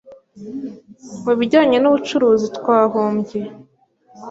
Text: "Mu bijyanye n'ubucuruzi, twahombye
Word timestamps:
"Mu 1.23 1.33
bijyanye 1.39 1.77
n'ubucuruzi, 1.79 2.47
twahombye 2.57 3.39